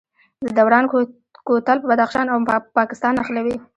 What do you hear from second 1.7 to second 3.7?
بدخشان او پاکستان نښلوي